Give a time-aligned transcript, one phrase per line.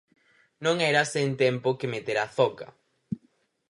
[0.65, 2.67] non era sen tempo que metera a zoca